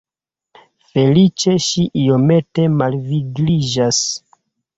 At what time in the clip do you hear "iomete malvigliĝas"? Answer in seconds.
2.05-4.03